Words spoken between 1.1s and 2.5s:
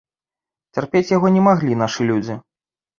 яго не маглі нашы людзі.